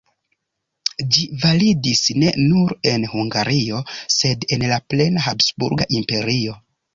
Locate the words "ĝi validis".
1.17-2.01